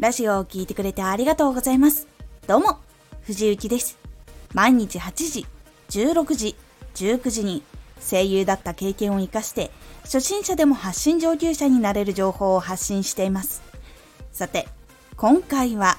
[0.00, 2.08] ラジオを聴いてくれてありがとうございます。
[2.46, 2.78] どうも、
[3.20, 3.98] 藤幸です。
[4.54, 5.46] 毎日8時、
[5.90, 6.56] 16時、
[6.94, 7.62] 19時に
[8.00, 9.70] 声優だった経験を活かして
[10.04, 13.60] 初心者でも発信上級者になれる情報を発信しています。
[14.32, 14.68] さて、
[15.18, 15.98] 今回は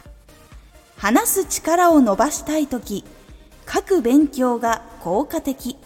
[0.97, 3.05] 話す力を伸ばしたいとき、
[3.71, 5.77] 書く勉強が効果的。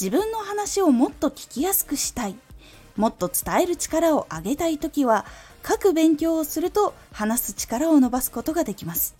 [0.00, 2.36] 自分の話をもっと聞きやすくしたい。
[2.94, 5.24] もっと伝える力を上げたいときは、
[5.66, 9.14] 書く勉強をすると話す力を伸ばすことができます。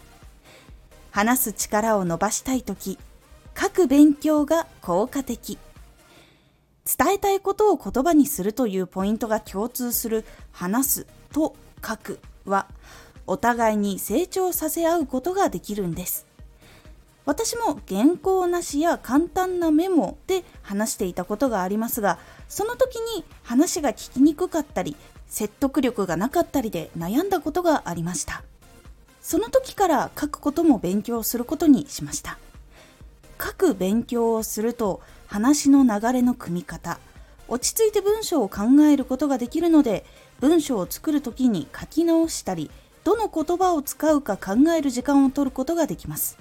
[1.11, 2.99] 話す力を伸ばしたいとき、
[3.61, 5.59] 書く勉強が効果的。
[6.85, 11.55] 伝えたいことを言葉にするというポイントが共通する話すと
[11.87, 12.67] 書くは、
[13.27, 16.27] お互いに成長させ合うことができるんです。
[17.27, 24.97] 私も原稿なしや簡単なメモで話していたことがありますが、その時に話が聞きにくかったり、
[25.31, 28.43] 説得力がなかったりで悩んだことがありました。
[29.23, 32.39] その時から書くことも勉強することにしました。
[33.43, 36.99] 書く勉強をすると話の流れの組み方、
[37.49, 40.05] 落ち着いて文章を考えることができるので、
[40.41, 42.71] 文章を作る時に書き直したり、
[43.05, 46.39] どの言葉を使うか考える時間を取ることができます。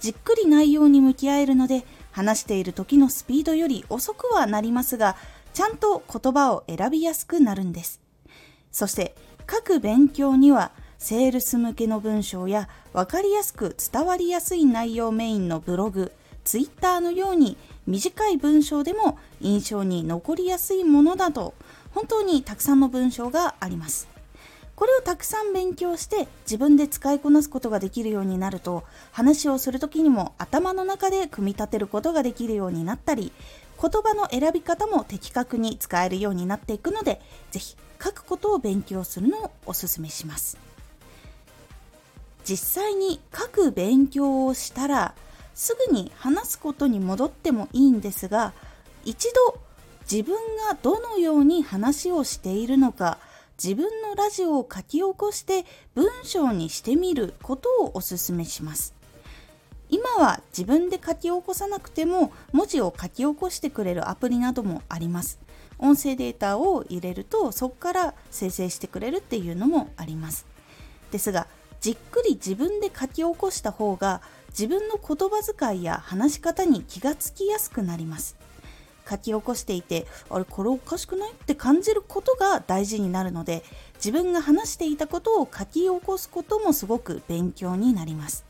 [0.00, 5.16] じっくり内容に向き合えるので、話している時のスピードより遅くはなりますが、
[5.52, 8.03] ちゃんと言葉を選びやすくなるんです。
[8.74, 9.14] そして
[9.46, 21.54] 各勉強にはセールス向けの文章や分かりやすく伝わりやすい内容メインのブログ、ツイッターのように短い文章でも印象に残りやすいものだと
[21.92, 24.08] 本当にたくさんの文章があります。
[24.74, 33.30] これをたくさん勉強して自分で使いこなすことができるようになると話をする時にも頭の中で組み立てることができるようになったり
[33.80, 37.20] 言葉の選び方も的確に使えるようになっていくので
[37.52, 40.58] 是非書くことを勉強するのをおすすめします。
[42.44, 45.14] 実際に書く勉強をしたら
[45.54, 48.52] すぐに話すことに戻ってもいいんですが
[49.04, 49.58] 一度
[50.02, 50.34] 自分
[50.68, 53.16] がどのように話をしているのか
[53.62, 55.64] 自分のラジオを書き起こして
[55.94, 58.92] 文章にしてみることをおすすめします。
[59.88, 65.38] 今は自分で書き起こさなくても文字を書き起こしてくれるアプリなどもあります。
[65.78, 70.46] 音声データを入れるとそこから生成してくれるっていうのもあります。
[71.10, 71.46] ですが
[71.80, 78.36] じっくり自分で書き起こした方が自分の言葉遣いや話し方に気がつきやすくなります。
[79.08, 83.62] 書き起こしていてあれこれおかしくないって感じることが大事になるので
[83.96, 88.44] 自分が話していたことを書き起こすこともすごく勉強になります。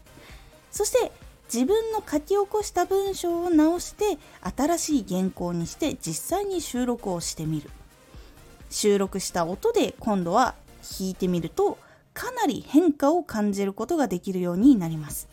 [0.71, 1.11] そして
[1.53, 4.19] 自分の書き起こした文章を直して
[4.57, 7.71] 新しい原稿にして実際に収録をしてみる。
[8.71, 10.55] 収録した音で今度は
[10.99, 11.79] 弾いてみると
[12.13, 15.29] かなり変化を感じることができるようになります。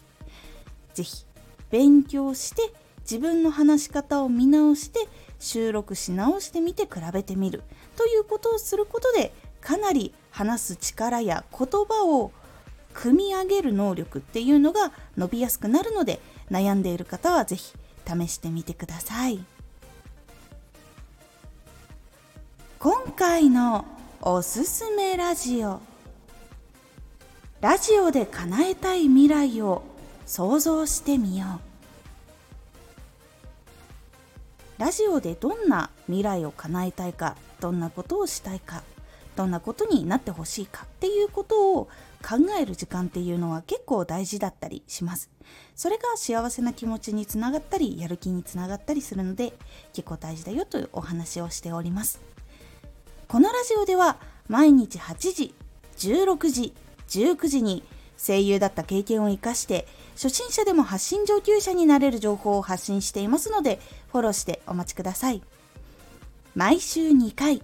[0.93, 1.25] 是非
[1.69, 5.07] 勉強して自分の話し方を見直して
[5.39, 7.63] 収録し直してみて比べてみる
[7.95, 12.31] ということをすることでかなり話す力や言葉を
[12.93, 16.19] 組み上げる能力っていうのが伸びやすくなるので
[16.49, 17.73] 悩んでいる方は是非
[18.05, 19.39] 試してみてください。
[22.79, 23.85] 今回の
[24.21, 25.79] おすすめラジオ。
[27.61, 29.83] ラジオで叶えたい未来を
[30.25, 31.59] 想像してみよ
[34.79, 34.81] う。
[34.81, 38.81] ラジオでどんな未来を叶えたいかどんなことをしたいか。
[39.35, 41.85] どんなことになってほしいかっていうことを
[42.21, 45.29] 考える時間っていうのは結構大事だったりします。
[45.75, 49.53] それが幸せな気持ちにつながったり、やる気につながったりするので、
[49.93, 52.21] 結構大事だよというお話をしております。
[53.27, 55.55] このラジオでは毎日8時、
[55.97, 56.73] 16時、
[57.07, 57.83] 19時に
[58.17, 63.79] 声優だった経験を生かして初心者でも発信上級者になれる情報を発信していますので
[64.11, 65.41] フォローしてお待ちください。
[66.53, 67.63] 毎週2回、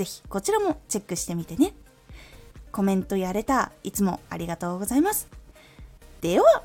[0.00, 1.74] ぜひこちらもチェックしてみてね。
[2.72, 5.28] コメントやれたいつもありがとうございます。
[6.22, 6.62] では、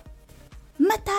[0.79, 1.11] また